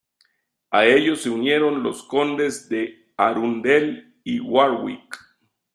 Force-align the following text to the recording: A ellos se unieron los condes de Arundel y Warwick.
A 0.71 0.83
ellos 0.87 1.21
se 1.21 1.29
unieron 1.29 1.83
los 1.83 2.01
condes 2.01 2.67
de 2.69 3.13
Arundel 3.17 4.19
y 4.23 4.39
Warwick. 4.39 5.15